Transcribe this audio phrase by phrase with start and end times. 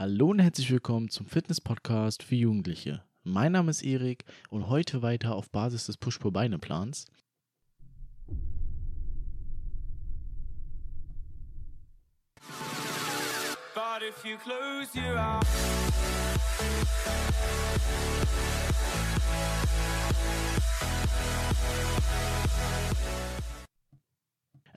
[0.00, 3.02] Hallo und herzlich willkommen zum Fitness-Podcast für Jugendliche.
[3.24, 7.06] Mein Name ist Erik und heute weiter auf Basis des Push-Pull-Beine-Plans.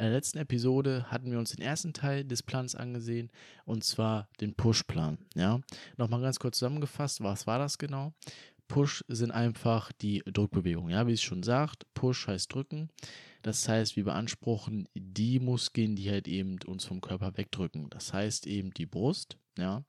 [0.01, 3.29] In der letzten Episode hatten wir uns den ersten Teil des Plans angesehen
[3.65, 5.19] und zwar den Push-Plan.
[5.35, 5.61] Ja,
[5.95, 8.11] nochmal ganz kurz zusammengefasst, was war das genau?
[8.67, 10.89] Push sind einfach die Drückbewegungen.
[10.89, 12.89] Ja, wie es schon sagt, Push heißt drücken.
[13.43, 17.91] Das heißt, wir beanspruchen die Muskeln, die halt eben uns vom Körper wegdrücken.
[17.91, 19.83] Das heißt eben die Brust, ja,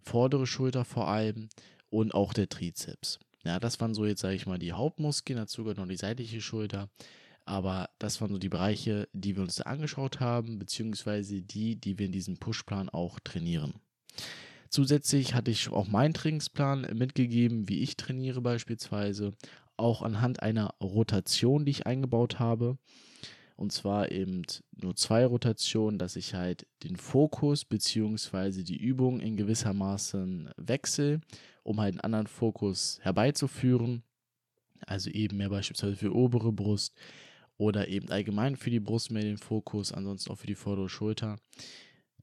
[0.00, 1.48] vordere Schulter vor allem
[1.90, 3.20] und auch der Trizeps.
[3.44, 6.40] Ja, das waren so jetzt, sage ich mal, die Hauptmuskeln, dazu gehört noch die seitliche
[6.40, 6.88] Schulter.
[7.46, 11.98] Aber das waren so die Bereiche, die wir uns da angeschaut haben, beziehungsweise die, die
[11.98, 13.74] wir in diesem Pushplan auch trainieren.
[14.70, 19.32] Zusätzlich hatte ich auch meinen Trainingsplan mitgegeben, wie ich trainiere beispielsweise,
[19.76, 22.78] auch anhand einer Rotation, die ich eingebaut habe.
[23.56, 29.36] Und zwar eben nur zwei Rotationen, dass ich halt den Fokus beziehungsweise die Übung in
[29.36, 31.20] gewissermaßen wechsle,
[31.62, 34.02] um halt einen anderen Fokus herbeizuführen.
[34.86, 36.96] Also eben mehr beispielsweise für obere Brust,
[37.56, 41.36] oder eben allgemein für die Brust mehr den Fokus, ansonsten auch für die vordere Schulter.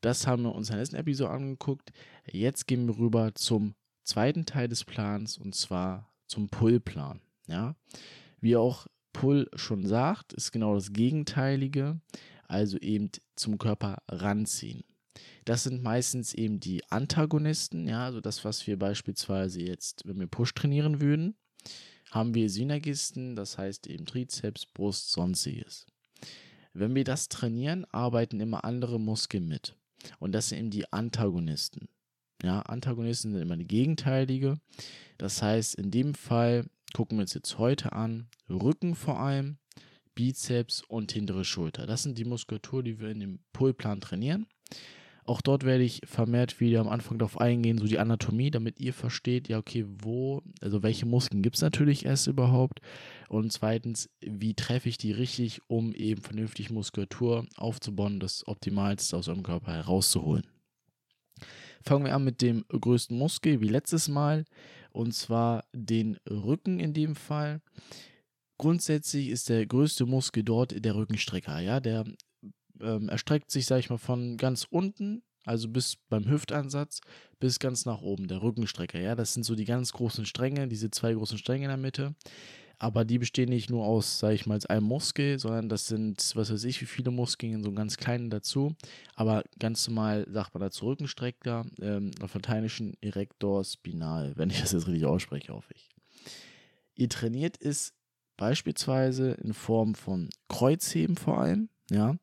[0.01, 1.91] Das haben wir uns in der letzten Episode angeguckt.
[2.31, 7.21] Jetzt gehen wir rüber zum zweiten Teil des Plans und zwar zum Pull-Plan.
[7.47, 7.75] Ja?
[8.39, 11.99] Wie auch Pull schon sagt, ist genau das Gegenteilige,
[12.47, 14.83] also eben zum Körper ranziehen.
[15.45, 20.27] Das sind meistens eben die Antagonisten, ja, also das, was wir beispielsweise jetzt, wenn wir
[20.27, 21.35] Push trainieren würden
[22.11, 25.87] haben wir Synergisten, das heißt eben Trizeps, Brust, sonstiges.
[26.73, 29.75] Wenn wir das trainieren, arbeiten immer andere Muskeln mit.
[30.19, 31.89] Und das sind eben die Antagonisten.
[32.43, 34.59] Ja, Antagonisten sind immer die gegenteilige.
[35.17, 39.57] Das heißt, in dem Fall gucken wir uns jetzt heute an, Rücken vor allem,
[40.15, 41.85] Bizeps und hintere Schulter.
[41.85, 44.47] Das sind die Muskulatur, die wir in dem Pullplan trainieren.
[45.25, 48.93] Auch dort werde ich vermehrt wieder am Anfang darauf eingehen, so die Anatomie, damit ihr
[48.93, 52.81] versteht, ja, okay, wo, also welche Muskeln gibt es natürlich erst überhaupt
[53.29, 59.27] und zweitens, wie treffe ich die richtig, um eben vernünftig Muskulatur aufzubauen, das Optimalste aus
[59.27, 60.47] eurem Körper herauszuholen.
[61.83, 64.45] Fangen wir an mit dem größten Muskel, wie letztes Mal,
[64.91, 67.61] und zwar den Rücken in dem Fall.
[68.57, 72.05] Grundsätzlich ist der größte Muskel dort der Rückenstrecker, ja, der
[72.81, 77.01] ähm, erstreckt sich, sag ich mal, von ganz unten, also bis beim Hüftansatz,
[77.39, 78.99] bis ganz nach oben, der Rückenstrecker.
[78.99, 82.15] Ja, das sind so die ganz großen Stränge, diese zwei großen Stränge in der Mitte.
[82.77, 86.51] Aber die bestehen nicht nur aus, sag ich mal, einem Muskel, sondern das sind, was
[86.51, 88.75] weiß ich, wie viele Muskeln, so ganz kleinen dazu.
[89.13, 94.71] Aber ganz normal sagt man dazu Rückenstrecker, ähm, auf Lateinischen Erector Spinal, wenn ich das
[94.71, 95.89] jetzt richtig ausspreche, hoffe ich.
[96.95, 97.93] Ihr trainiert es
[98.35, 102.15] beispielsweise in Form von Kreuzheben vor allem, ja.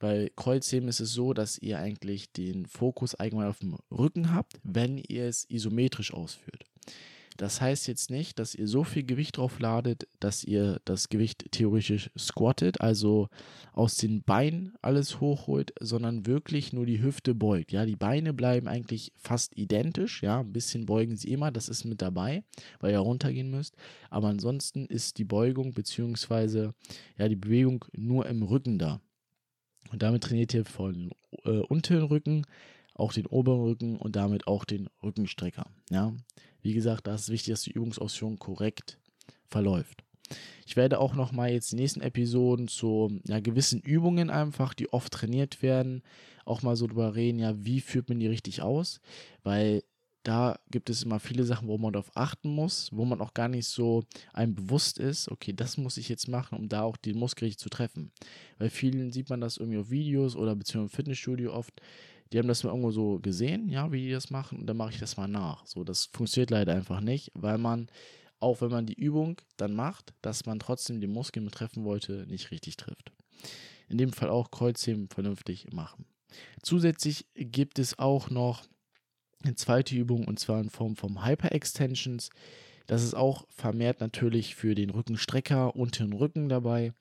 [0.00, 4.58] Bei Kreuzheben ist es so, dass ihr eigentlich den Fokus allgemein auf dem Rücken habt,
[4.64, 6.64] wenn ihr es isometrisch ausführt.
[7.36, 11.52] Das heißt jetzt nicht, dass ihr so viel Gewicht drauf ladet, dass ihr das Gewicht
[11.52, 13.28] theoretisch squattet, also
[13.72, 17.72] aus den Beinen alles hochholt, sondern wirklich nur die Hüfte beugt.
[17.72, 20.22] Ja, die Beine bleiben eigentlich fast identisch.
[20.22, 22.42] Ja, ein bisschen beugen sie immer, das ist mit dabei,
[22.78, 23.74] weil ihr runtergehen müsst.
[24.08, 26.70] Aber ansonsten ist die Beugung bzw.
[27.16, 29.00] ja die Bewegung nur im Rücken da.
[29.90, 31.10] Und damit trainiert ihr von
[31.44, 32.46] äh, unteren Rücken
[32.94, 35.66] auch den oberen Rücken und damit auch den Rückenstrecker.
[35.90, 36.12] Ja,
[36.62, 38.98] wie gesagt, da ist wichtig, dass die Übungsausführung korrekt
[39.48, 40.04] verläuft.
[40.66, 44.92] Ich werde auch noch mal jetzt die nächsten Episoden zu ja, gewissen Übungen einfach, die
[44.92, 46.02] oft trainiert werden,
[46.44, 49.00] auch mal so drüber reden, ja, wie führt man die richtig aus,
[49.42, 49.82] weil
[50.22, 53.48] da gibt es immer viele Sachen, wo man darauf achten muss, wo man auch gar
[53.48, 57.18] nicht so einem bewusst ist, okay, das muss ich jetzt machen, um da auch den
[57.18, 58.12] Muskel richtig zu treffen.
[58.58, 61.80] Bei vielen sieht man das irgendwie auf Videos oder beziehungsweise im Fitnessstudio oft,
[62.32, 64.92] die haben das mal irgendwo so gesehen, ja, wie die das machen, und dann mache
[64.92, 65.66] ich das mal nach.
[65.66, 67.88] So, das funktioniert leider einfach nicht, weil man,
[68.38, 72.26] auch wenn man die Übung dann macht, dass man trotzdem den Muskel mit treffen wollte,
[72.28, 73.12] nicht richtig trifft.
[73.88, 76.04] In dem Fall auch Kreuzheben vernünftig machen.
[76.62, 78.64] Zusätzlich gibt es auch noch
[79.42, 82.30] eine zweite Übung und zwar in Form von Hyper-Extensions.
[82.86, 86.92] Das ist auch vermehrt natürlich für den Rückenstrecker und den Rücken dabei.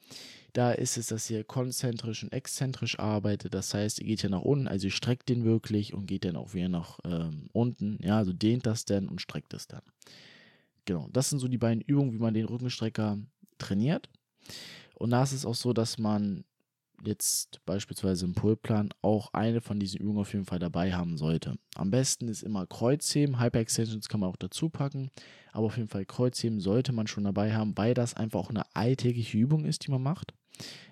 [0.53, 3.53] Da ist es, dass ihr konzentrisch und exzentrisch arbeitet.
[3.53, 6.36] Das heißt, ihr geht ja nach unten, also ihr streckt den wirklich und geht dann
[6.36, 8.00] auch wieder nach ähm, unten.
[8.01, 9.81] Ja, also dehnt das dann und streckt es dann.
[10.86, 13.19] Genau, das sind so die beiden Übungen, wie man den Rückenstrecker
[13.57, 14.09] trainiert.
[14.95, 16.44] Und da ist es auch so, dass man
[17.04, 21.56] jetzt beispielsweise im Pullplan auch eine von diesen Übungen auf jeden Fall dabei haben sollte.
[21.75, 25.10] Am besten ist immer Kreuzheben, Hyperextensions kann man auch dazu packen,
[25.51, 28.63] aber auf jeden Fall Kreuzheben sollte man schon dabei haben, weil das einfach auch eine
[28.75, 30.34] alltägliche Übung ist, die man macht.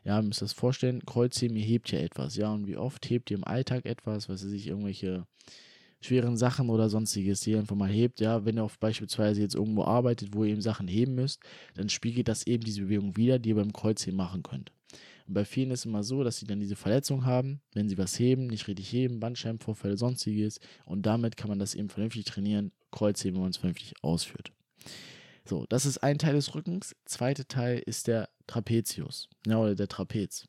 [0.04, 3.30] Ja, ihr müsst das vorstellen, Kreuzheben, ihr hebt ja etwas, ja, und wie oft hebt
[3.32, 5.26] ihr im Alltag etwas, was ihr sich irgendwelche
[6.00, 9.56] schweren Sachen oder sonstiges, die ihr einfach mal hebt, ja, wenn ihr auf beispielsweise jetzt
[9.56, 11.42] irgendwo arbeitet, wo ihr eben Sachen heben müsst,
[11.76, 14.72] dann spiegelt das eben diese Bewegung wieder, die ihr beim Kreuzheben machen könnt.
[15.28, 17.98] Und bei vielen ist es immer so, dass sie dann diese Verletzung haben, wenn sie
[17.98, 20.60] was heben, nicht richtig heben, Bandscheibenvorfälle, sonstiges.
[20.86, 24.52] Und damit kann man das eben vernünftig trainieren, Kreuzheben, wenn man es vernünftig ausführt.
[25.44, 26.96] So, das ist ein Teil des Rückens.
[27.06, 30.46] Zweiter Teil ist der Trapezius, ja, oder der Trapez.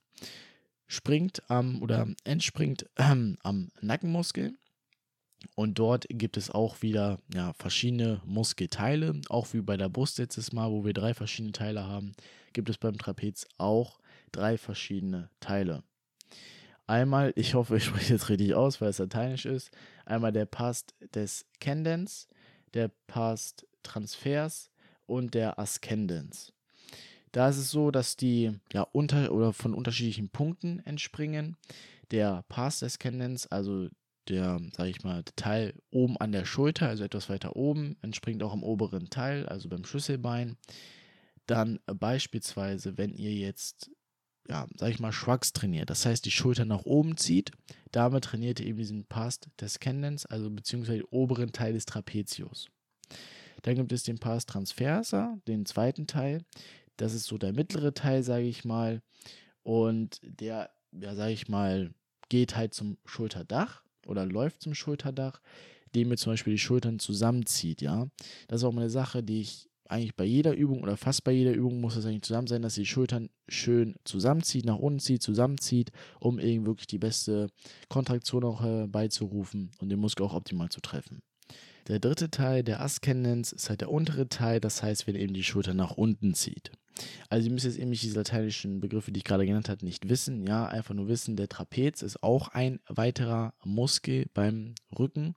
[0.87, 3.03] Springt am oder entspringt äh,
[3.43, 4.55] am Nackenmuskel.
[5.55, 9.21] Und dort gibt es auch wieder ja, verschiedene Muskelteile.
[9.29, 12.13] Auch wie bei der Brust letztes Mal, wo wir drei verschiedene Teile haben,
[12.53, 14.01] gibt es beim Trapez auch
[14.33, 15.83] drei verschiedene Teile.
[16.87, 19.71] Einmal, ich hoffe, ich spreche jetzt richtig aus, weil es lateinisch ist.
[20.07, 22.29] Einmal der Past des Candens,
[22.75, 24.71] der Past Transfers
[25.07, 26.53] und der Ascendens.
[27.33, 31.57] Da ist es so, dass die ja unter oder von unterschiedlichen Punkten entspringen.
[32.11, 33.89] Der Past Ascendens, also
[34.29, 38.55] der, sage ich mal, Teil oben an der Schulter, also etwas weiter oben, entspringt auch
[38.55, 40.57] im oberen Teil, also beim Schlüsselbein.
[41.47, 43.91] Dann beispielsweise, wenn ihr jetzt
[44.49, 45.91] ja, sag ich mal, Shrugs trainiert.
[45.91, 47.53] Das heißt, die Schulter nach oben zieht.
[47.93, 52.69] Damit trainiert ihr eben diesen Past Descendens, also beziehungsweise den oberen Teil des Trapezius.
[53.63, 56.45] Dann gibt es den Past Transversa, den zweiten Teil.
[56.97, 59.03] Das ist so der mittlere Teil, sage ich mal.
[59.63, 61.93] Und der, ja, sage ich mal,
[62.29, 65.41] geht halt zum Schulterdach oder läuft zum Schulterdach,
[65.95, 68.09] dem ihr zum Beispiel die Schultern zusammenzieht, ja.
[68.49, 71.33] Das ist auch mal eine Sache, die ich eigentlich bei jeder Übung oder fast bei
[71.33, 75.01] jeder Übung muss es eigentlich zusammen sein, dass ihr die Schultern schön zusammenzieht, nach unten
[75.01, 75.91] zieht, zusammenzieht,
[76.21, 77.49] um eben wirklich die beste
[77.89, 81.23] Kontraktion auch herbeizurufen und den Muskel auch optimal zu treffen.
[81.89, 85.33] Der dritte Teil der Ascendens ist halt der untere Teil, das heißt, wenn ihr eben
[85.33, 86.71] die Schulter nach unten zieht.
[87.29, 90.09] Also ihr müsst jetzt eben nicht diese lateinischen Begriffe, die ich gerade genannt habe, nicht
[90.09, 90.47] wissen.
[90.47, 95.35] Ja, einfach nur wissen, der Trapez ist auch ein weiterer Muskel beim Rücken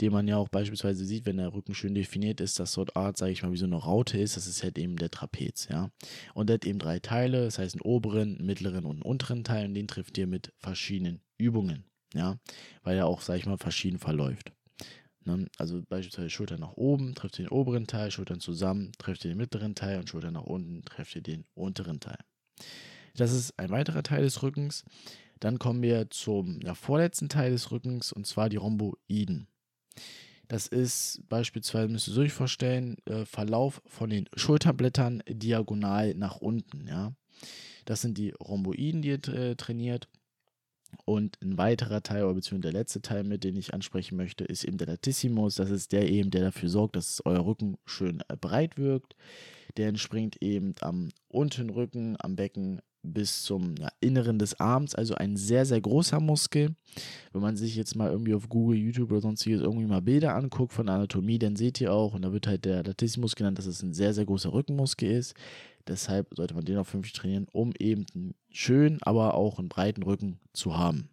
[0.00, 3.16] den man ja auch beispielsweise sieht, wenn der Rücken schön definiert ist, dass dort Art,
[3.16, 5.90] sage ich mal, wie so eine Raute ist, das ist halt eben der Trapez, ja.
[6.34, 9.44] Und der hat eben drei Teile, das heißt einen oberen, einen mittleren und einen unteren
[9.44, 11.84] Teil und den trifft ihr mit verschiedenen Übungen,
[12.14, 12.38] ja,
[12.82, 14.52] weil er auch, sage ich mal, verschieden verläuft.
[15.24, 15.46] Ne?
[15.58, 19.38] Also beispielsweise Schultern nach oben, trifft ihr den oberen Teil, Schultern zusammen, trifft ihr den
[19.38, 22.18] mittleren Teil und Schultern nach unten, trifft ihr den unteren Teil.
[23.16, 24.84] Das ist ein weiterer Teil des Rückens.
[25.40, 29.46] Dann kommen wir zum ja, vorletzten Teil des Rückens und zwar die Rhomboiden.
[30.48, 36.86] Das ist beispielsweise, müsst ihr euch vorstellen, äh, Verlauf von den Schulterblättern diagonal nach unten.
[36.86, 37.14] Ja?
[37.84, 40.08] Das sind die Rhomboiden, die ihr äh, trainiert.
[41.04, 44.64] Und ein weiterer Teil, oder beziehungsweise der letzte Teil, mit dem ich ansprechen möchte, ist
[44.64, 45.56] eben der Latissimus.
[45.56, 49.16] Das ist der eben, der dafür sorgt, dass euer Rücken schön äh, breit wirkt.
[49.76, 55.14] Der entspringt eben am unteren Rücken, am Becken bis zum ja, Inneren des Arms, also
[55.14, 56.74] ein sehr, sehr großer Muskel.
[57.32, 60.72] Wenn man sich jetzt mal irgendwie auf Google, YouTube oder sonstiges irgendwie mal Bilder anguckt
[60.72, 63.82] von Anatomie, dann seht ihr auch, und da wird halt der Latissimus genannt, dass es
[63.82, 65.34] ein sehr, sehr großer Rückenmuskel ist.
[65.86, 70.02] Deshalb sollte man den auch vernünftig trainieren, um eben einen schönen, aber auch einen breiten
[70.02, 71.10] Rücken zu haben.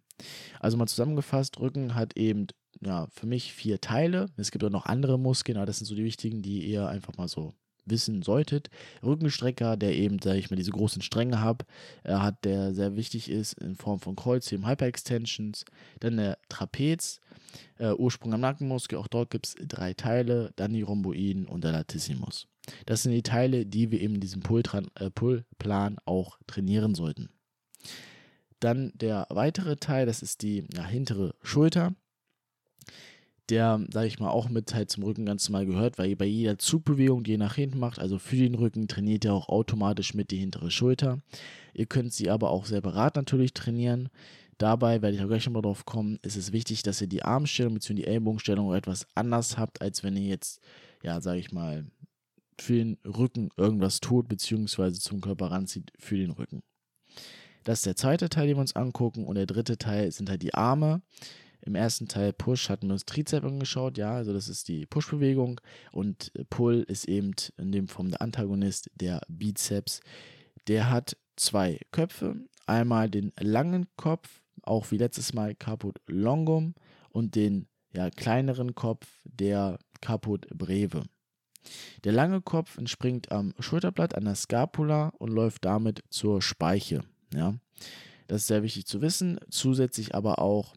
[0.60, 2.46] Also mal zusammengefasst, Rücken hat eben
[2.80, 4.26] ja, für mich vier Teile.
[4.36, 7.16] Es gibt auch noch andere Muskeln, aber das sind so die wichtigen, die ihr einfach
[7.16, 7.54] mal so
[7.84, 8.70] wissen solltet.
[9.02, 11.64] Rückenstrecker, der eben, sage ich mal, diese großen Stränge hat,
[12.04, 15.64] äh, hat, der sehr wichtig ist in Form von Kreuzheben, Hyperextensions.
[16.00, 17.20] Dann der Trapez,
[17.78, 21.72] äh, Ursprung am Nackenmuskel, auch dort gibt es drei Teile, dann die Rhomboiden und der
[21.72, 22.46] Latissimus.
[22.86, 25.44] Das sind die Teile, die wir eben in diesem Pullplan äh, Pull
[26.04, 27.28] auch trainieren sollten.
[28.60, 31.94] Dann der weitere Teil, das ist die ja, hintere Schulter
[33.52, 36.58] der, sage ich mal, auch mit halt zum Rücken ganz normal gehört, weil bei jeder
[36.58, 40.30] Zugbewegung, die ihr nach hinten macht, also für den Rücken, trainiert ihr auch automatisch mit
[40.30, 41.18] die hintere Schulter.
[41.74, 44.08] Ihr könnt sie aber auch separat natürlich trainieren.
[44.56, 47.74] Dabei werde ich auch gleich nochmal drauf kommen, ist es wichtig, dass ihr die Armstellung
[47.74, 47.94] bzw.
[47.94, 50.60] die Ellbogenstellung etwas anders habt, als wenn ihr jetzt,
[51.02, 51.84] ja, sage ich mal,
[52.62, 56.62] für den Rücken irgendwas tut, beziehungsweise zum Körper ranzieht für den Rücken.
[57.64, 59.26] Das ist der zweite Teil, den wir uns angucken.
[59.26, 61.02] Und der dritte Teil sind halt die Arme.
[61.64, 65.60] Im ersten Teil Push hatten wir uns Trizep angeschaut, ja, also das ist die Push-Bewegung
[65.92, 70.00] und Pull ist eben in dem Form der Antagonist, der Bizeps.
[70.66, 72.34] Der hat zwei Köpfe,
[72.66, 76.74] einmal den langen Kopf, auch wie letztes Mal Caput Longum
[77.10, 81.04] und den ja, kleineren Kopf, der Caput Breve.
[82.04, 87.02] Der lange Kopf entspringt am Schulterblatt an der Scapula und läuft damit zur Speiche.
[87.34, 87.54] Ja.
[88.26, 89.38] Das ist sehr wichtig zu wissen.
[89.50, 90.74] Zusätzlich aber auch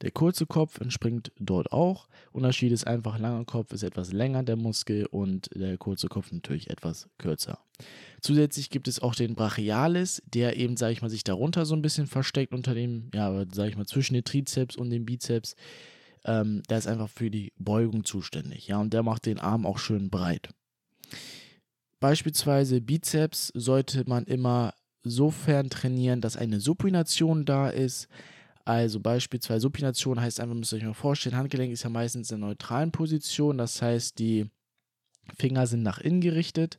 [0.00, 2.08] der kurze Kopf entspringt dort auch.
[2.32, 6.68] Unterschied ist einfach, langer Kopf ist etwas länger, der Muskel, und der kurze Kopf natürlich
[6.68, 7.60] etwas kürzer.
[8.20, 11.82] Zusätzlich gibt es auch den Brachialis, der eben, sage ich mal, sich darunter so ein
[11.82, 15.54] bisschen versteckt unter dem, ja, sage ich mal, zwischen den Trizeps und dem Bizeps.
[16.24, 19.78] Ähm, der ist einfach für die Beugung zuständig, ja, und der macht den Arm auch
[19.78, 20.48] schön breit.
[22.00, 28.08] Beispielsweise Bizeps sollte man immer sofern trainieren, dass eine Supination da ist.
[28.64, 32.40] Also beispielsweise Supination heißt einfach, müsst ihr euch mal vorstellen, Handgelenk ist ja meistens in
[32.40, 34.50] der neutralen Position, das heißt, die
[35.38, 36.78] Finger sind nach innen gerichtet.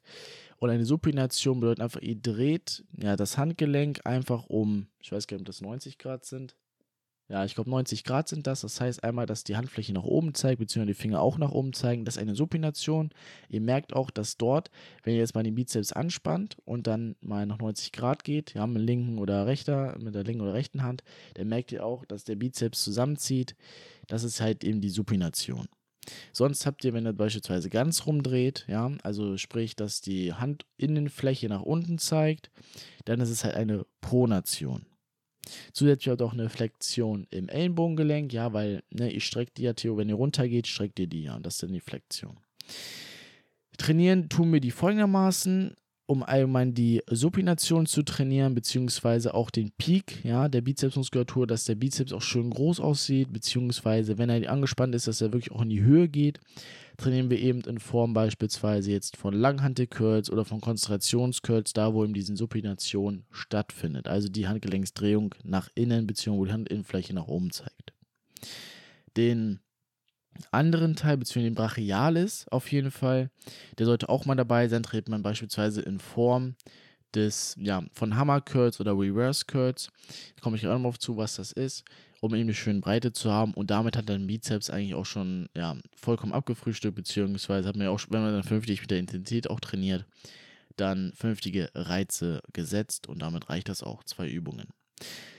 [0.57, 5.35] Und eine Supination bedeutet einfach, ihr dreht ja, das Handgelenk einfach um, ich weiß gar
[5.35, 6.55] nicht, ob das 90 Grad sind,
[7.27, 8.62] ja, ich glaube 90 Grad sind das.
[8.62, 11.74] Das heißt einmal, dass die Handfläche nach oben zeigt, beziehungsweise die Finger auch nach oben
[11.74, 12.05] zeigen.
[12.05, 13.10] Das ist eine Supination.
[13.50, 14.70] Ihr merkt auch, dass dort,
[15.03, 18.67] wenn ihr jetzt mal den Bizeps anspannt und dann mal nach 90 Grad geht, ja,
[18.67, 21.03] mit linken oder rechter, mit der linken oder rechten Hand,
[21.34, 23.55] dann merkt ihr auch, dass der Bizeps zusammenzieht.
[24.08, 25.67] Das ist halt eben die Supination.
[26.32, 31.63] Sonst habt ihr, wenn ihr beispielsweise ganz rumdreht, ja, also sprich, dass die Handinnenfläche nach
[31.63, 32.51] unten zeigt,
[33.05, 34.86] dann ist es halt eine Pronation.
[35.73, 39.97] Zusätzlich hat auch eine Flexion im Ellenbogengelenk, ja, weil ne, ich strecke die ja, Theo,
[39.97, 41.35] wenn ihr runtergeht, streckt ihr die ja.
[41.35, 42.37] Und das ist dann die Flexion.
[43.77, 45.75] Trainieren tun wir die folgendermaßen,
[46.07, 51.75] um allgemein die Supination zu trainieren, beziehungsweise auch den Peak ja, der Bizepsmuskulatur, dass der
[51.75, 55.69] Bizeps auch schön groß aussieht, beziehungsweise wenn er angespannt ist, dass er wirklich auch in
[55.69, 56.39] die Höhe geht
[56.97, 62.13] trainieren wir eben in Form beispielsweise jetzt von Langhantel-Curls oder von Konzentrationscurls, da wo eben
[62.13, 64.07] diese Supination stattfindet.
[64.07, 66.45] Also die Handgelenksdrehung nach innen bzw.
[66.45, 67.93] die Handinnenfläche nach oben zeigt.
[69.17, 69.59] Den
[70.51, 73.29] anderen Teil, beziehungsweise den Brachialis auf jeden Fall,
[73.77, 76.55] der sollte auch mal dabei sein, tritt man beispielsweise in Form
[77.13, 79.89] des, ja, von Hammer Curls oder Reverse Curls.
[80.35, 81.85] Da komme ich auch noch zu, was das ist
[82.25, 83.53] um eben eine schöne Breite zu haben.
[83.53, 87.91] Und damit hat dann Bizeps eigentlich auch schon ja, vollkommen abgefrühstückt, beziehungsweise hat man ja
[87.91, 90.05] auch, wenn man dann vernünftig mit der Intensität auch trainiert,
[90.75, 94.67] dann vernünftige Reize gesetzt und damit reicht das auch, zwei Übungen.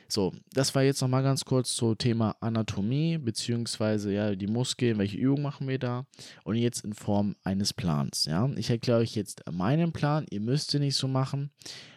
[0.08, 5.16] So, das war jetzt nochmal ganz kurz zum Thema Anatomie, beziehungsweise ja, die Muskeln, welche
[5.16, 6.06] Übungen machen wir da
[6.44, 8.26] und jetzt in Form eines Plans.
[8.26, 11.50] Ja, ich erkläre euch jetzt meinen Plan, ihr müsst ihn nicht so machen,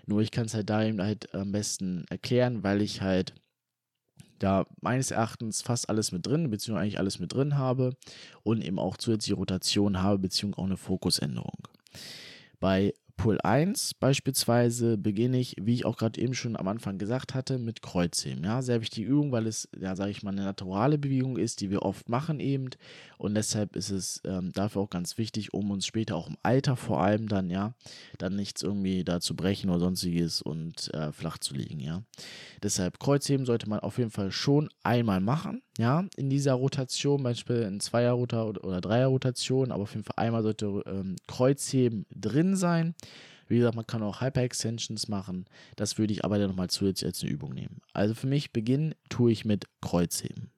[0.08, 3.36] nur ich kann es halt da eben halt am besten erklären, weil ich halt
[4.40, 7.96] da meines Erachtens fast alles mit drin, beziehungsweise eigentlich alles mit drin habe
[8.44, 11.68] und eben auch zusätzliche Rotation habe, beziehungsweise auch eine Fokusänderung.
[12.60, 17.34] Bei Pull 1 beispielsweise beginne ich, wie ich auch gerade eben schon am Anfang gesagt
[17.34, 18.46] hatte, mit Kreuzheben.
[18.46, 21.70] Ja, sehr wichtige Übung, weil es, ja, sage ich mal, eine naturale Bewegung ist, die
[21.70, 22.70] wir oft machen eben.
[23.18, 26.78] Und deshalb ist es ähm, dafür auch ganz wichtig, um uns später auch im Alter
[26.78, 27.74] vor allem dann, ja,
[28.20, 32.04] dann nichts irgendwie da zu brechen oder sonstiges und äh, flach zu liegen, ja.
[32.64, 37.70] Deshalb Kreuzheben sollte man auf jeden Fall schon einmal machen, ja, in dieser Rotation, beispielsweise
[37.70, 42.96] in Zweier- oder Dreier-Rotation, aber auf jeden Fall einmal sollte ähm, Kreuzheben drin sein.
[43.48, 45.46] Wie gesagt, man kann auch Hyper-Extensions machen.
[45.78, 47.80] Das würde ich aber dann nochmal zusätzlich als eine Übung nehmen.
[47.94, 50.52] Also für mich Beginn tue ich mit Kreuzheben.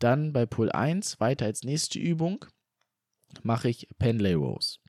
[0.00, 2.44] Dann bei Pull 1 weiter als nächste Übung
[3.42, 4.80] mache ich Penlay Rows.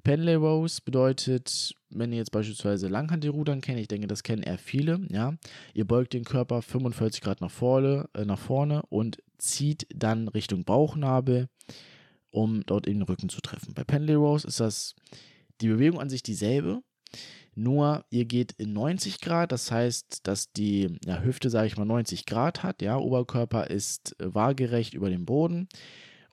[0.00, 5.06] Penlay Rows bedeutet, wenn ihr jetzt beispielsweise Langhantelrudern kennt, ich denke, das kennen eher viele,
[5.10, 5.34] ja,
[5.74, 10.64] ihr beugt den Körper 45 Grad nach vorne, äh, nach vorne und zieht dann Richtung
[10.64, 11.48] Bauchnabel,
[12.30, 13.74] um dort in den Rücken zu treffen.
[13.74, 14.94] Bei Penlay Rows ist das
[15.60, 16.82] die Bewegung an sich dieselbe,
[17.54, 21.84] nur ihr geht in 90 Grad, das heißt, dass die ja, Hüfte, sage ich mal,
[21.84, 25.68] 90 Grad hat, ja, Oberkörper ist äh, waagerecht über dem Boden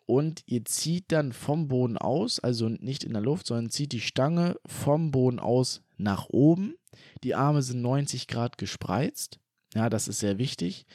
[0.07, 4.01] und ihr zieht dann vom Boden aus, also nicht in der Luft, sondern zieht die
[4.01, 6.75] Stange vom Boden aus nach oben.
[7.23, 9.39] Die Arme sind 90 Grad gespreizt,
[9.75, 10.85] ja, das ist sehr wichtig.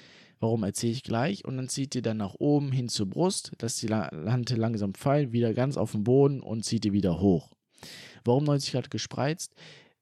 [0.41, 1.45] Warum erzähle ich gleich?
[1.45, 5.31] Und dann zieht ihr dann nach oben hin zur Brust, dass die Hand langsam fällt,
[5.31, 7.53] wieder ganz auf den Boden und zieht ihr wieder hoch.
[8.25, 9.55] Warum 90 Grad gespreizt?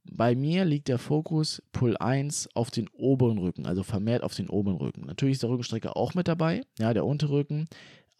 [0.04, 4.48] Bei mir liegt der Fokus Pull 1 auf den oberen Rücken, also vermehrt auf den
[4.48, 5.02] oberen Rücken.
[5.02, 7.66] Natürlich ist der Rückenstrecker auch mit dabei, ja, der Unterrücken,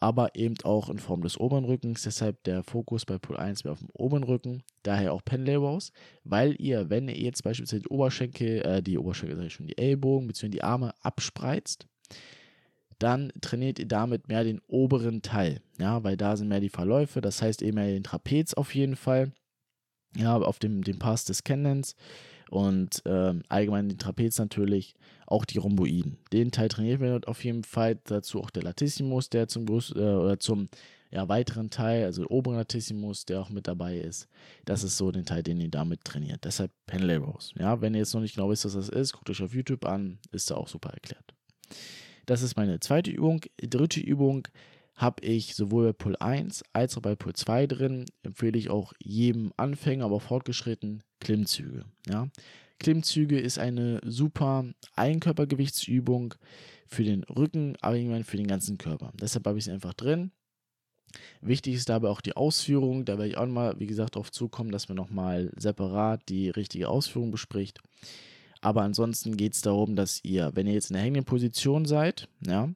[0.00, 2.02] aber eben auch in Form des oberen Rückens.
[2.02, 5.92] Deshalb der Fokus bei Pull 1 mehr auf dem oberen Rücken, daher auch Pendlay Rows,
[6.24, 9.78] weil ihr, wenn ihr jetzt beispielsweise die Oberschenkel, äh, die Oberschenkel, sage ich schon, die
[9.78, 10.48] Ellbogen bzw.
[10.48, 11.86] die Arme abspreizt,
[12.98, 17.20] dann trainiert ihr damit mehr den oberen Teil, ja, weil da sind mehr die Verläufe,
[17.20, 19.32] das heißt eben mehr den Trapez auf jeden Fall
[20.16, 21.94] ja, auf dem, dem Pass des Kennens
[22.50, 24.94] und äh, allgemein den Trapez natürlich,
[25.26, 26.18] auch die Rhomboiden.
[26.32, 30.00] Den Teil trainiert man auf jeden Fall, dazu auch der Latissimus, der zum, Größ äh,
[30.00, 30.68] oder zum
[31.12, 34.28] ja, weiteren Teil, also oberen Latissimus, der auch mit dabei ist.
[34.64, 36.44] Das ist so den Teil, den ihr damit trainiert.
[36.44, 37.52] Deshalb Pendlay Rows.
[37.58, 39.84] Ja, wenn ihr jetzt noch nicht genau wisst, was das ist, guckt euch auf YouTube
[39.84, 41.34] an, ist da auch super erklärt.
[42.26, 43.42] Das ist meine zweite Übung.
[43.60, 44.46] Dritte Übung
[45.00, 48.04] habe ich sowohl bei Pull 1 als auch bei Pull 2 drin.
[48.22, 51.86] Empfehle ich auch jedem Anfänger, aber fortgeschritten Klimmzüge.
[52.08, 52.28] Ja.
[52.78, 54.64] Klimmzüge ist eine super
[54.96, 56.34] Eigenkörpergewichtsübung
[56.86, 59.12] für den Rücken, aber irgendwann für den ganzen Körper.
[59.20, 60.32] Deshalb habe ich sie einfach drin.
[61.40, 63.04] Wichtig ist dabei auch die Ausführung.
[63.04, 66.88] Da werde ich auch mal, wie gesagt, darauf zukommen, dass man nochmal separat die richtige
[66.88, 67.80] Ausführung bespricht.
[68.62, 72.28] Aber ansonsten geht es darum, dass ihr, wenn ihr jetzt in der hängenden Position seid,
[72.46, 72.68] ja,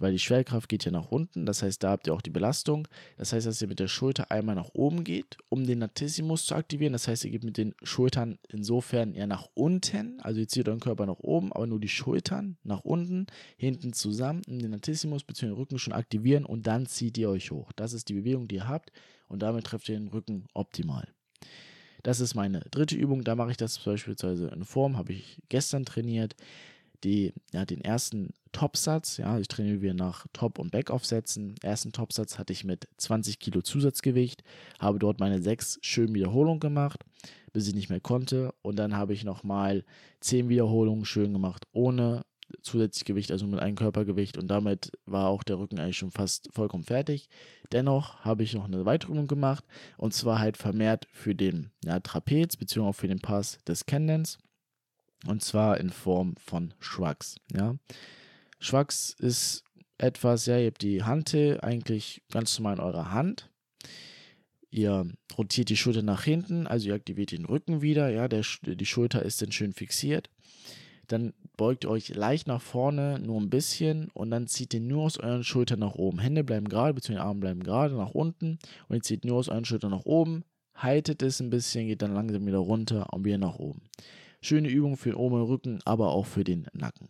[0.00, 2.88] weil die Schwerkraft geht ja nach unten, das heißt, da habt ihr auch die Belastung.
[3.18, 6.54] Das heißt, dass ihr mit der Schulter einmal nach oben geht, um den Latissimus zu
[6.54, 6.94] aktivieren.
[6.94, 10.80] Das heißt, ihr geht mit den Schultern insofern eher nach unten, also ihr zieht euren
[10.80, 13.26] Körper nach oben, aber nur die Schultern nach unten,
[13.58, 15.46] hinten zusammen, um den Latissimus bzw.
[15.46, 17.72] den Rücken schon aktivieren und dann zieht ihr euch hoch.
[17.72, 18.90] Das ist die Bewegung, die ihr habt
[19.28, 21.08] und damit trefft ihr den Rücken optimal.
[22.06, 23.24] Das ist meine dritte Übung.
[23.24, 26.36] Da mache ich das beispielsweise in Form, habe ich gestern trainiert.
[27.02, 31.56] Die, ja, den ersten Topsatz, ja, ich trainiere wir nach Top- und Backoff-Sätzen.
[31.64, 34.44] Ersten Topsatz hatte ich mit 20 Kilo Zusatzgewicht,
[34.78, 37.04] habe dort meine sechs schönen Wiederholungen gemacht,
[37.52, 38.54] bis ich nicht mehr konnte.
[38.62, 39.84] Und dann habe ich nochmal
[40.20, 42.24] zehn Wiederholungen schön gemacht, ohne
[42.62, 46.48] zusätzlich Gewicht, also mit einem Körpergewicht und damit war auch der Rücken eigentlich schon fast
[46.52, 47.28] vollkommen fertig.
[47.72, 49.64] Dennoch habe ich noch eine weitere Übung gemacht
[49.96, 52.80] und zwar halt vermehrt für den ja, Trapez bzw.
[52.80, 54.38] auch für den Pass des Kennens
[55.26, 57.36] und zwar in Form von Shrugs.
[57.52, 57.76] Ja.
[58.58, 59.64] Shrugs ist
[59.98, 63.50] etwas, ja, ihr habt die Hantel eigentlich ganz normal in eurer Hand.
[64.70, 68.86] Ihr rotiert die Schulter nach hinten, also ihr aktiviert den Rücken wieder, ja, der, die
[68.86, 70.28] Schulter ist dann schön fixiert
[71.06, 75.18] dann beugt euch leicht nach vorne, nur ein bisschen und dann zieht ihr nur aus
[75.18, 76.18] euren Schultern nach oben.
[76.18, 77.18] Hände bleiben gerade, bzw.
[77.18, 78.58] Arme bleiben gerade nach unten
[78.88, 80.44] und ihr zieht nur aus euren Schultern nach oben,
[80.74, 83.82] haltet es ein bisschen, geht dann langsam wieder runter und wieder nach oben.
[84.40, 87.08] Schöne Übung für den oberen Rücken, aber auch für den Nacken.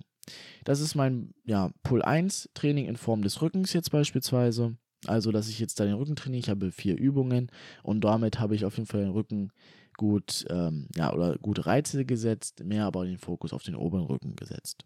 [0.65, 4.77] Das ist mein ja, Pull 1 Training in Form des Rückens jetzt beispielsweise.
[5.07, 6.41] Also, dass ich jetzt da den Rücken trainiere.
[6.41, 7.51] Ich habe vier Übungen
[7.83, 9.53] und damit habe ich auf jeden Fall den Rücken
[9.97, 14.37] gut, ähm, ja, oder gute Reize gesetzt, mehr aber den Fokus auf den oberen Rücken
[14.37, 14.85] gesetzt.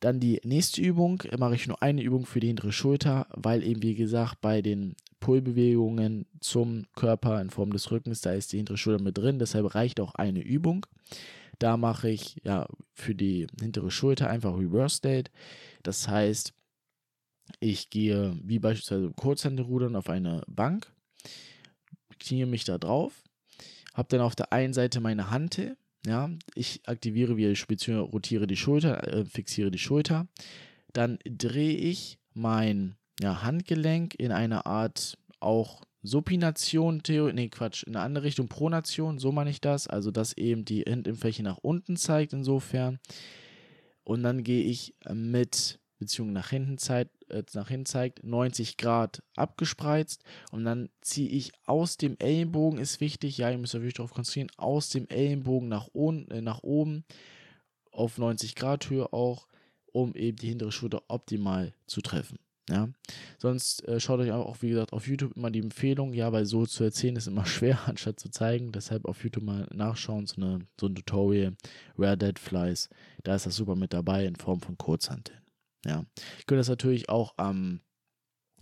[0.00, 3.82] Dann die nächste Übung, mache ich nur eine Übung für die hintere Schulter, weil eben
[3.82, 8.76] wie gesagt bei den Pullbewegungen zum Körper in Form des Rückens, da ist die hintere
[8.76, 10.86] Schulter mit drin, deshalb reicht auch eine Übung.
[11.58, 15.32] Da mache ich ja für die hintere Schulter einfach Reverse State.
[15.82, 16.54] Das heißt,
[17.58, 20.92] ich gehe wie beispielsweise Kurzhandelrudern auf eine Bank,
[22.20, 23.24] knie mich da drauf,
[23.94, 27.96] habe dann auf der einen Seite meine Hantel, ja, ich aktiviere wie bzw.
[27.98, 30.28] rotiere die Schulter, äh, fixiere die Schulter,
[30.92, 37.96] dann drehe ich mein ja, Handgelenk in eine Art auch Supination, Theo, nee, Quatsch, in
[37.96, 41.96] eine andere Richtung, Pronation, so meine ich das, also dass eben die Handinnenfläche nach unten
[41.96, 42.98] zeigt insofern.
[44.04, 49.22] Und dann gehe ich mit, beziehungsweise nach hinten zeigt, äh, nach hinten zeigt, 90 Grad
[49.36, 54.12] abgespreizt und dann ziehe ich aus dem Ellenbogen, ist wichtig, ja, ihr müsst euch darauf
[54.12, 57.04] konzentrieren, aus dem Ellenbogen nach, äh, nach oben
[57.92, 59.46] auf 90 Grad Höhe auch,
[59.92, 62.38] um eben die hintere Schulter optimal zu treffen.
[62.68, 62.90] Ja,
[63.38, 66.66] sonst äh, schaut euch auch, wie gesagt, auf YouTube immer die Empfehlung, ja, weil so
[66.66, 68.72] zu erzählen ist immer schwer, anstatt zu zeigen.
[68.72, 71.54] Deshalb auf YouTube mal nachschauen, so, eine, so ein Tutorial,
[71.96, 72.90] Rare Dead Flies,
[73.24, 75.38] da ist das super mit dabei in Form von Kurzhanteln.
[75.88, 76.04] Ja.
[76.38, 77.80] Ich könnte das natürlich auch ähm,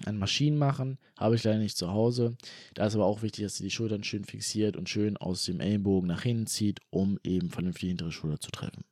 [0.04, 2.36] an Maschinen machen, habe ich leider nicht zu Hause.
[2.74, 5.60] Da ist aber auch wichtig, dass ihr die Schultern schön fixiert und schön aus dem
[5.60, 8.84] Ellenbogen nach hinten zieht, um eben vernünftig die hintere Schulter zu treffen.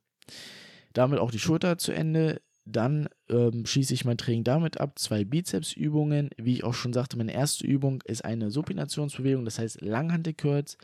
[0.93, 2.41] Damit auch die Schulter zu Ende.
[2.67, 4.97] Dann ähm, schließe ich mein Training damit ab.
[4.97, 6.31] Zwei Bizepsübungen.
[6.37, 10.77] Wie ich auch schon sagte, meine erste Übung ist eine Supinationsbewegung, das heißt Langhantelkürz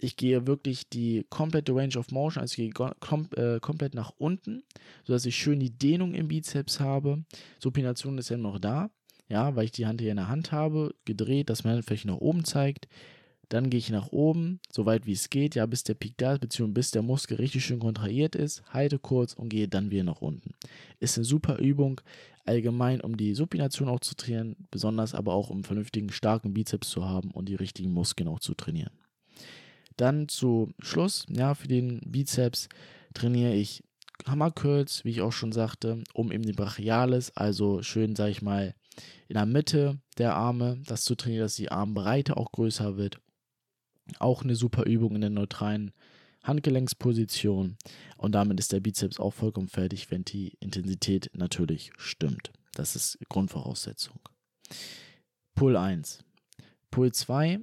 [0.00, 4.12] ich gehe wirklich die komplette Range of Motion, also ich gehe kom äh, komplett nach
[4.18, 4.62] unten,
[5.04, 7.24] sodass ich schön die Dehnung im Bizeps habe.
[7.58, 8.90] Supination ist ja noch da,
[9.28, 12.16] ja, weil ich die Hand hier in der Hand habe, gedreht, dass meine vielleicht nach
[12.16, 12.88] oben zeigt.
[13.50, 16.34] Dann gehe ich nach oben, so weit wie es geht, ja, bis der Peak da
[16.34, 20.04] ist, beziehungsweise bis der Muskel richtig schön kontrahiert ist, halte kurz und gehe dann wieder
[20.04, 20.54] nach unten.
[21.00, 22.00] Ist eine super Übung,
[22.44, 26.90] allgemein, um die Supination auch zu trainieren, besonders aber auch um einen vernünftigen, starken Bizeps
[26.90, 28.92] zu haben und die richtigen Muskeln auch zu trainieren.
[30.00, 32.70] Dann zu Schluss, ja, für den Bizeps
[33.12, 33.84] trainiere ich
[34.26, 38.74] Hammercurls, wie ich auch schon sagte, um eben den Brachialis, also schön, sage ich mal,
[39.28, 43.20] in der Mitte der Arme, das zu trainieren, dass die Armbreite auch größer wird.
[44.18, 45.92] Auch eine super Übung in der neutralen
[46.44, 47.76] Handgelenksposition.
[48.16, 52.52] Und damit ist der Bizeps auch vollkommen fertig, wenn die Intensität natürlich stimmt.
[52.72, 54.18] Das ist Grundvoraussetzung.
[55.54, 56.24] Pull 1.
[56.90, 57.60] Pull 2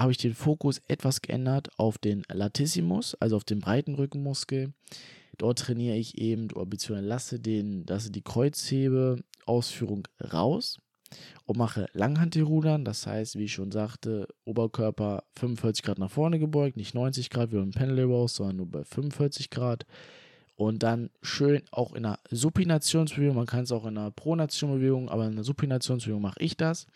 [0.00, 4.72] habe ich den Fokus etwas geändert auf den Latissimus, also auf den breiten Rückenmuskel.
[5.36, 10.78] Dort trainiere ich eben, beziehungsweise lasse, den, lasse die Kreuzhebe-Ausführung raus
[11.46, 12.84] und mache Langhantelrudern.
[12.84, 17.52] Das heißt, wie ich schon sagte, Oberkörper 45 Grad nach vorne gebeugt, nicht 90 Grad
[17.52, 19.86] wie beim Pendel Rows, sondern nur bei 45 Grad.
[20.56, 25.24] Und dann schön auch in einer Supinationsbewegung, man kann es auch in einer Pronationsbewegung, aber
[25.26, 26.86] in einer Supinationsbewegung mache ich das,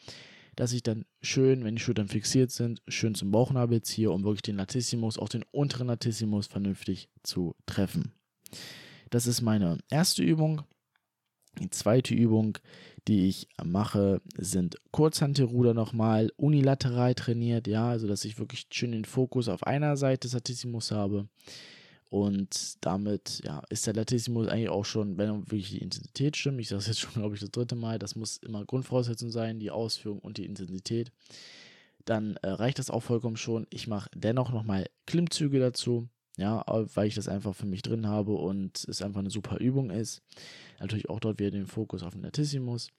[0.56, 4.42] dass ich dann schön, wenn die Schultern fixiert sind, schön zum Bauchnabel ziehe, um wirklich
[4.42, 8.12] den Latissimus, auch den unteren Latissimus vernünftig zu treffen.
[9.10, 10.62] Das ist meine erste Übung.
[11.60, 12.58] Die zweite Übung,
[13.06, 19.04] die ich mache, sind Kurzhantelruder nochmal unilateral trainiert, ja, also dass ich wirklich schön den
[19.04, 21.28] Fokus auf einer Seite des Latissimus habe.
[22.14, 26.68] Und damit ja, ist der Latissimus eigentlich auch schon, wenn wirklich die Intensität stimmt, ich
[26.68, 29.72] sage es jetzt schon, glaube ich, das dritte Mal, das muss immer Grundvoraussetzung sein, die
[29.72, 31.10] Ausführung und die Intensität.
[32.04, 33.66] Dann äh, reicht das auch vollkommen schon.
[33.70, 36.08] Ich mache dennoch nochmal Klimmzüge dazu.
[36.36, 39.90] Ja, weil ich das einfach für mich drin habe und es einfach eine super Übung
[39.90, 40.22] ist.
[40.78, 42.90] Natürlich auch dort wieder den Fokus auf den Latissimus.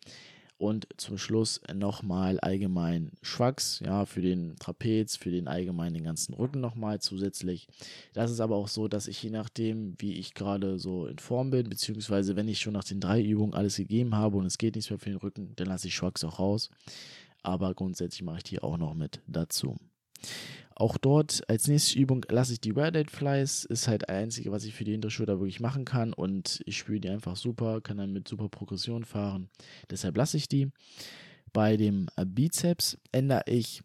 [0.57, 6.61] Und zum Schluss nochmal allgemein Schwachs, ja, für den Trapez, für den allgemeinen ganzen Rücken
[6.61, 7.67] nochmal zusätzlich.
[8.13, 11.49] Das ist aber auch so, dass ich je nachdem, wie ich gerade so in Form
[11.49, 14.75] bin, beziehungsweise wenn ich schon nach den drei Übungen alles gegeben habe und es geht
[14.75, 16.69] nichts mehr für den Rücken, dann lasse ich Schwachs auch raus.
[17.43, 19.75] Aber grundsätzlich mache ich die auch noch mit dazu.
[20.77, 23.63] Auch dort als nächste Übung lasse ich die Rare Flies.
[23.63, 26.11] Ist halt das einzige, was ich für die Hinterschulter wirklich machen kann.
[26.11, 29.49] Und ich spüre die einfach super, kann dann mit super Progression fahren.
[29.89, 30.69] Deshalb lasse ich die.
[31.53, 33.81] Bei dem Bizeps ändere ich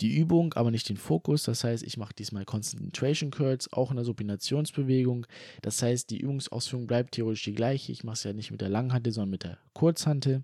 [0.00, 1.44] die Übung, aber nicht den Fokus.
[1.44, 5.26] Das heißt, ich mache diesmal Concentration Curls, auch in der Supinationsbewegung.
[5.62, 7.92] Das heißt, die Übungsausführung bleibt theoretisch die gleiche.
[7.92, 10.42] Ich mache es ja nicht mit der Langhantel, sondern mit der Kurzhantel,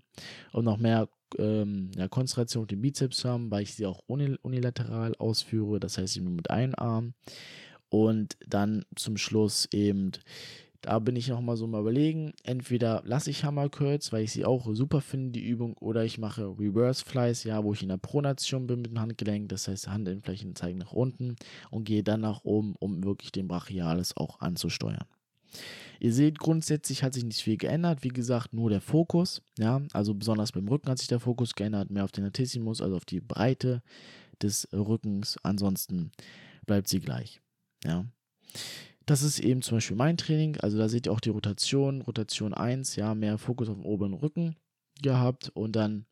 [0.53, 5.15] um noch mehr ähm, ja, Konzentration auf den Bizeps haben, weil ich sie auch unilateral
[5.15, 7.13] ausführe, das heißt nur mit einem Arm.
[7.89, 10.11] Und dann zum Schluss eben,
[10.81, 14.45] da bin ich nochmal so mal überlegen, entweder lasse ich Hammer Curls, weil ich sie
[14.45, 17.97] auch super finde, die Übung, oder ich mache Reverse Flies, ja, wo ich in der
[17.97, 21.35] Pronation bin mit dem Handgelenk, das heißt Handinnenflächen zeigen nach unten
[21.69, 25.05] und gehe dann nach oben, um wirklich den Brachialis auch anzusteuern.
[26.01, 28.03] Ihr seht, grundsätzlich hat sich nicht viel geändert.
[28.03, 29.43] Wie gesagt, nur der Fokus.
[29.59, 32.95] Ja, also besonders beim Rücken hat sich der Fokus geändert, mehr auf den Latissimus, also
[32.95, 33.83] auf die Breite
[34.41, 35.37] des Rückens.
[35.43, 36.11] Ansonsten
[36.65, 37.39] bleibt sie gleich.
[37.83, 38.07] Ja.
[39.05, 40.57] Das ist eben zum Beispiel mein Training.
[40.57, 42.01] Also da seht ihr auch die Rotation.
[42.01, 44.55] Rotation 1, ja, mehr Fokus auf den oberen Rücken
[45.03, 46.07] gehabt und dann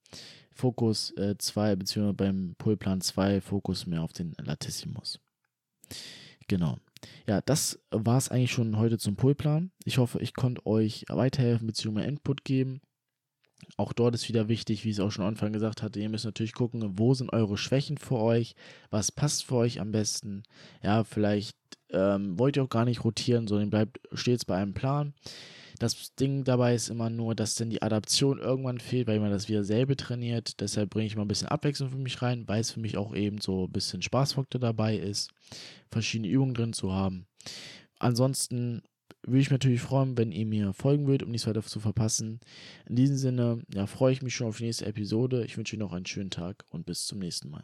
[0.51, 5.19] Fokus 2, äh, beziehungsweise beim Pullplan 2 Fokus mehr auf den Latissimus.
[6.47, 6.77] Genau.
[7.27, 9.71] Ja, das war es eigentlich schon heute zum Pullplan.
[9.85, 12.07] Ich hoffe, ich konnte euch weiterhelfen bzw.
[12.07, 12.81] Input geben.
[13.77, 16.09] Auch dort ist wieder wichtig, wie ich es auch schon am Anfang gesagt hatte, ihr
[16.09, 18.55] müsst natürlich gucken, wo sind eure Schwächen für euch,
[18.89, 20.43] was passt für euch am besten.
[20.81, 21.57] Ja, vielleicht
[21.91, 25.13] ähm, wollt ihr auch gar nicht rotieren, sondern bleibt stets bei einem Plan.
[25.79, 29.47] Das Ding dabei ist immer nur, dass dann die Adaption irgendwann fehlt, weil man das
[29.47, 30.59] wieder selber trainiert.
[30.59, 33.15] Deshalb bringe ich mal ein bisschen Abwechslung für mich rein, weil es für mich auch
[33.15, 35.31] eben so ein bisschen Spaßfaktor dabei ist,
[35.89, 37.25] verschiedene Übungen drin zu haben.
[37.97, 38.81] Ansonsten
[39.23, 42.39] würde ich mich natürlich freuen, wenn ihr mir folgen würdet, um nichts weiter zu verpassen.
[42.87, 45.45] In diesem Sinne, ja, freue ich mich schon auf die nächste Episode.
[45.45, 47.63] Ich wünsche euch noch einen schönen Tag und bis zum nächsten Mal.